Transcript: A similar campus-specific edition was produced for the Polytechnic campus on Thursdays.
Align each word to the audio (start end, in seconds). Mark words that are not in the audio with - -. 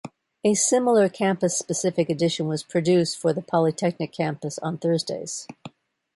A 0.43 0.55
similar 0.55 1.09
campus-specific 1.09 2.09
edition 2.09 2.47
was 2.47 2.63
produced 2.63 3.19
for 3.19 3.33
the 3.33 3.41
Polytechnic 3.43 4.11
campus 4.11 4.57
on 4.57 4.79
Thursdays. 4.79 5.45